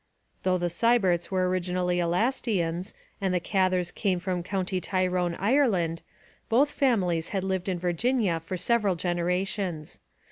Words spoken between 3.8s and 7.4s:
came from County Tyrone, Ireland, both families